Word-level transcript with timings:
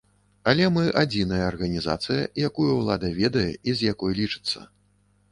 Але 0.51 0.67
мы 0.75 0.85
адзіная 1.01 1.41
арганізацыя, 1.49 2.23
якую 2.49 2.69
ўлада 2.79 3.11
ведае 3.19 3.45
і 3.67 3.75
з 3.83 3.91
якой 3.93 4.17
лічыцца. 4.21 4.65